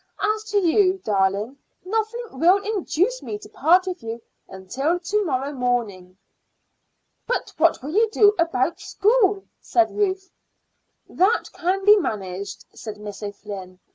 [0.19, 5.53] As to you, darling, nothing will induce me to part with you until to morrow
[5.53, 6.17] morning."
[7.27, 10.31] "But what will you do about school?" said Ruth.
[11.07, 13.79] "That can be managed," said Miss O'Flynn.